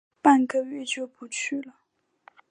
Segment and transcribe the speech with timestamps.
[0.19, 1.75] 半个月就不去了